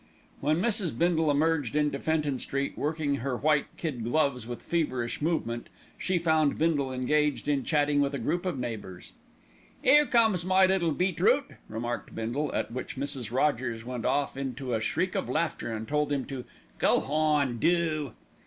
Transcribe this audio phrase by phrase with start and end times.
[0.39, 0.97] When Mrs.
[0.97, 6.17] Bindle emerged into Fenton Street, working on her white kid gloves with feverish movement, she
[6.17, 9.11] found Bindle engaged in chatting with a group of neighbours.
[9.83, 13.31] "'Ere comes my little beetroot," remarked Bindle; at which Mrs.
[13.31, 16.45] Rogers went off into a shriek of laughter and told him to
[16.79, 18.13] "Go hon, do!"